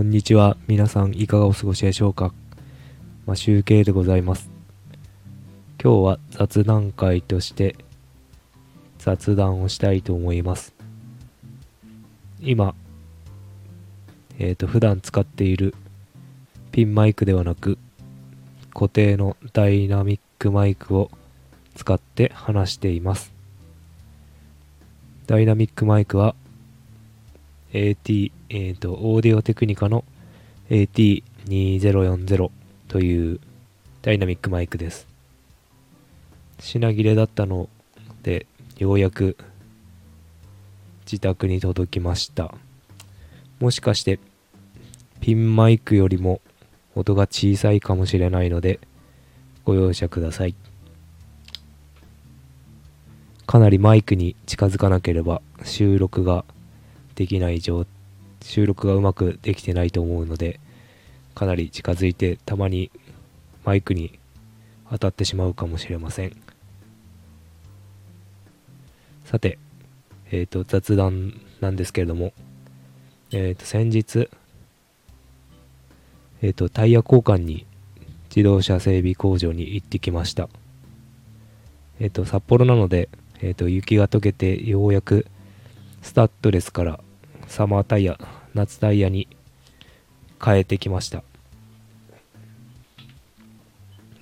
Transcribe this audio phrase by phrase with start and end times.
[0.00, 0.56] こんにちは。
[0.66, 2.32] 皆さんいかがお過ごしでしょうか？
[3.26, 4.48] まあ、集計でございます。
[5.78, 7.76] 今日は雑談会として
[8.96, 10.72] 雑談をしたいと思います。
[12.40, 12.74] 今、
[14.38, 15.74] えっ、ー、と、普段使っている
[16.72, 17.76] ピンマイクではなく
[18.72, 21.10] 固定のダイナミックマイクを
[21.74, 23.34] 使って話しています。
[25.26, 26.34] ダイナミックマイクは
[27.72, 30.04] AT、えっ、ー、と、オーディオテクニカの
[30.70, 32.50] AT2040
[32.88, 33.40] という
[34.02, 35.06] ダイナミックマイクです。
[36.58, 37.68] 品切れだったの
[38.22, 38.46] で、
[38.78, 39.36] ようやく
[41.06, 42.54] 自宅に届きました。
[43.60, 44.18] もしかして、
[45.20, 46.40] ピンマイクよりも
[46.96, 48.80] 音が小さいかもしれないので、
[49.64, 50.54] ご容赦ください。
[53.46, 56.44] かなりマイクに近づかなければ収録が
[57.14, 57.86] できない状
[58.42, 60.60] 収録がうまくできてないと思うので
[61.34, 62.90] かなり近づいてたまに
[63.64, 64.18] マイクに
[64.90, 66.36] 当たってしまうかもしれません。
[69.24, 69.58] さて
[70.30, 72.32] えっ、ー、と雑談なんですけれども
[73.32, 74.28] えっ、ー、と先日
[76.42, 77.66] えっ、ー、とタイヤ交換に
[78.34, 80.48] 自動車整備工場に行ってきました。
[82.00, 83.08] えっ、と札幌なので
[83.42, 85.26] えーと、雪が溶けてようやく
[86.02, 87.00] スタッドレスから
[87.50, 88.16] サマータイヤ
[88.54, 89.26] 夏タイヤに
[90.42, 91.24] 変えてきました。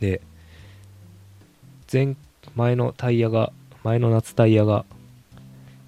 [0.01, 0.23] で
[1.93, 2.17] 前
[2.55, 3.53] 前のタイヤが
[3.84, 4.87] 前の夏タイヤが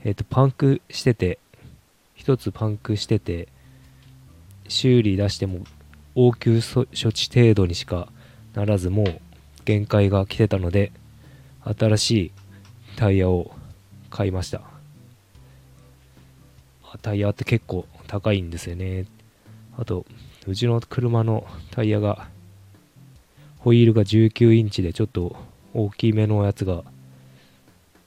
[0.05, 1.39] えっ、ー、とパンクしてて
[2.15, 3.49] 一つパンクしてて
[4.69, 5.61] 修理出しても
[6.15, 8.09] 応急処置程度にしか
[8.53, 9.21] ならずもう
[9.65, 10.93] 限界が来てたので
[11.65, 12.33] 新しい
[12.97, 13.51] タイヤを
[14.11, 14.70] 買いました。
[16.99, 19.07] タイヤって結構高いんですよね。
[19.79, 20.05] あと
[20.47, 22.29] うちの車のタイヤが
[23.59, 25.37] ホイールが19インチでちょっと
[25.75, 26.83] 大きめのやつが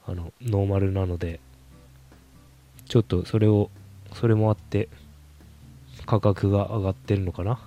[0.06, 1.40] あのノーマルなので
[2.86, 3.70] ちょっとそれを
[4.14, 4.90] それもあって
[6.06, 7.60] 価格が上がってるのかな。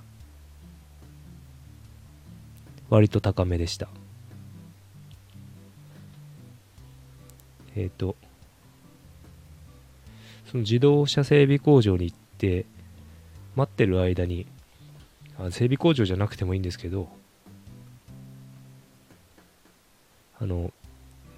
[2.88, 3.88] 割と高めでした。
[7.74, 8.16] えっ、ー、と、
[10.50, 12.66] その自動車整備工場に行って、
[13.54, 14.46] 待ってる間に、
[15.38, 17.08] あ整備工場じゃなくてもいいんですけど、
[20.38, 20.72] あの、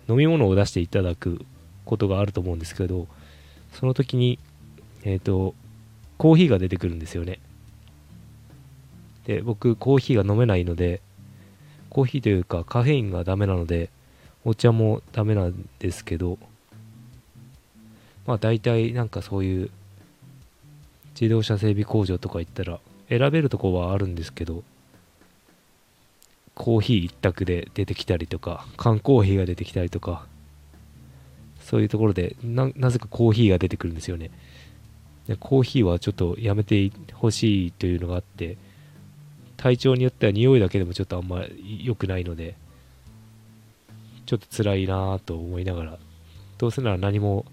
[0.08, 1.44] 飲み物を出していただく
[1.84, 3.06] ことがあると思うんですけど、
[3.72, 4.38] その時に、
[5.04, 5.54] えっ、ー、と、
[6.16, 7.38] コーヒーが出てくるんですよね。
[9.26, 11.00] で、僕、コーヒーが飲めないので、
[11.90, 13.90] コーヒーというかカフェインがダメなので、
[14.44, 16.38] お茶もダメなんですけど
[18.28, 19.70] まあ大体なんかそういう
[21.18, 22.78] 自動車整備工場とか行ったら
[23.08, 24.62] 選べるとこはあるんですけど
[26.54, 30.26] コーヒー一択で出てきたりとか缶コーヒーが出てきたりとか
[31.62, 34.30] そういうところでなぜかコーヒーが出てくるんですよね。
[35.26, 38.58] でコーヒーはちょっとやめてほしいというのがあって
[39.56, 41.44] 体調によっては匂いだけでもちょっとあんま
[41.82, 42.56] 良くないので
[44.26, 45.98] ちょっと辛いなぁと思いながら、
[46.58, 47.46] どうせなら何も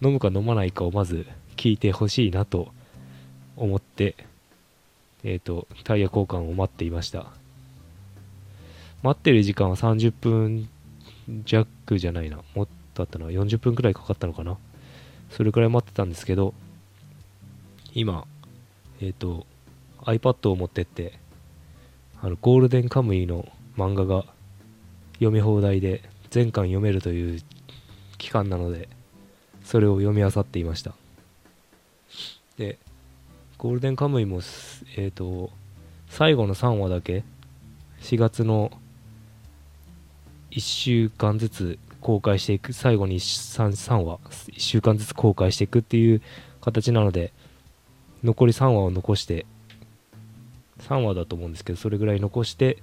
[0.00, 2.68] 飲むか飲まないかをまず聞いてほしいなと
[3.56, 4.16] 思って、
[5.22, 7.26] えっ、ー、と、タイヤ交換を待っていました。
[9.02, 10.68] 待ってる時間は30分
[11.44, 12.38] 弱じゃないな。
[12.54, 14.56] もっとあったのは40分くらいかかったのかな。
[15.30, 16.54] それくらい待ってたんですけど、
[17.94, 18.26] 今、
[19.00, 19.46] えっ、ー、と、
[20.02, 21.18] iPad を持ってって、
[22.20, 24.24] あの、ゴールデンカムイの漫画が
[25.14, 27.40] 読み放題で全巻読めるという
[28.18, 28.88] 期間なので
[29.64, 30.92] それを読み漁っていました
[32.56, 32.78] で
[33.58, 35.50] ゴールデンカムイもえっ、ー、と
[36.08, 37.24] 最後の3話だけ
[38.02, 38.70] 4月の
[40.52, 46.22] 1週間ずつ公開していく最後に 3, 3話1週間ずつ公開していくっていう
[46.60, 47.32] 形なので
[48.22, 49.46] 残り3話を残して
[50.82, 52.78] 3話だと思うんですけどそれぐらい残して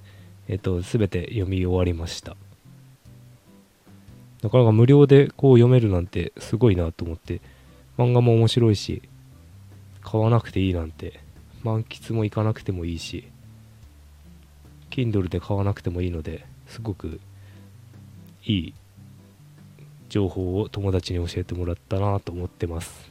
[0.52, 2.36] えっと、すべて読み終わりました。
[4.42, 7.42] なかなか無料でこう読めるなんてすごいなと思って、
[7.98, 9.04] 漫画も面白いし、
[10.02, 11.20] 買わなくていいなんて、
[11.64, 13.28] 満喫も行かなくてもいいし、
[14.90, 17.20] Kindle で買わなくてもいいので、すごく
[18.46, 18.74] いい
[20.10, 23.10] 情報を友達に教えてもらったなと思ってます。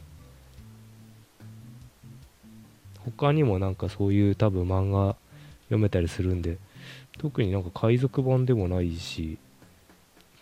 [3.05, 5.17] 他にもなんかそういう多分漫画
[5.65, 6.59] 読めたりするんで、
[7.19, 9.39] 特になんか海賊版でもないし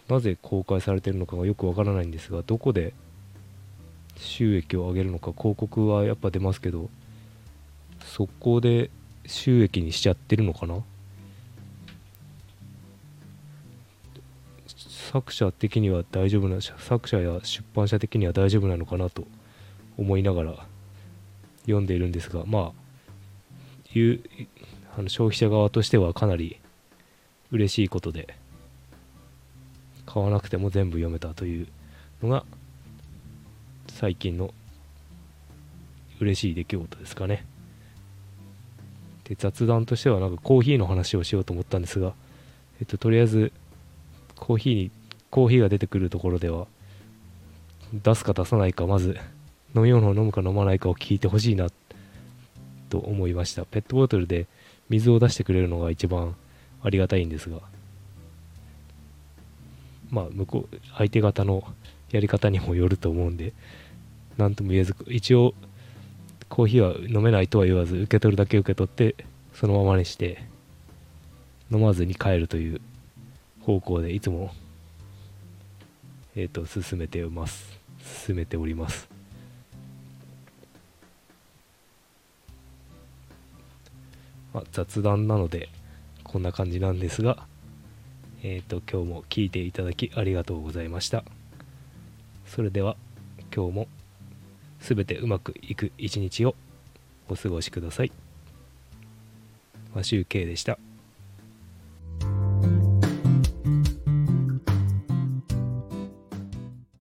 [0.08, 2.94] なぜ公開されてるのかがよくわからないんですがどこで
[4.16, 6.88] 収益を上げるのか広告はやっぱ出ますけど
[8.04, 8.90] そこで
[9.26, 10.82] 収益にしちゃってるのかな？
[15.10, 19.10] 作者的には大丈夫な作者や出版社的には大丈夫なのかな？
[19.10, 19.26] と
[19.96, 20.66] 思いながら
[21.62, 22.72] 読んでいるんですがまあ
[23.94, 24.20] いう
[24.98, 26.58] あの消費者側としてはかなり
[27.50, 28.34] 嬉しいことで
[30.18, 31.68] 買わなくても全部読めたという
[32.22, 32.44] のが
[33.86, 34.52] 最近の
[36.20, 37.44] 嬉しい出来事ですかね。
[39.24, 42.14] で雑談としてはなんかコーヒーの話をしようと思ったんですが、
[42.80, 43.52] えっと、とりあえず
[44.34, 44.90] コーヒーに
[45.30, 46.66] コーヒーが出てくるところでは
[47.92, 49.16] 出すか出さないかまず
[49.76, 51.68] 飲み物を飲むか飲まないかを聞いてほしいな
[52.88, 53.64] と思いました。
[53.64, 54.46] ペットボトルで
[54.88, 56.34] 水を出してくれるのが一番
[56.82, 57.60] ありがたいんですが
[60.10, 61.64] まあ向こう相手方の
[62.10, 63.52] やり方にもよると思うんで
[64.36, 65.54] 何とも言えず一応
[66.48, 69.24] コーヒーは飲めないとは言わず受け取るだけ受け取って
[69.54, 70.42] そのままにして
[71.70, 72.80] 飲まずに帰るという
[73.62, 74.52] 方向でいつも
[76.36, 77.78] えっ、ー、と進めてます。
[78.26, 79.08] 進めております。
[84.54, 85.68] まあ、雑談なので
[86.24, 87.46] こんな感じなんですが
[88.42, 91.24] えっ、ー、と今日も聞いていただきありがとうございました
[92.46, 92.96] それでは
[93.54, 93.88] 今日も
[94.80, 96.54] 全てうまくいく一日を
[97.28, 98.12] お過ごしください。
[99.94, 100.78] 和集計でした。